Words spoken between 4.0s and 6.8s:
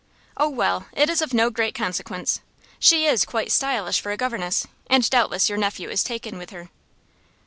for a governess, and doubtless your nephew is taken with her."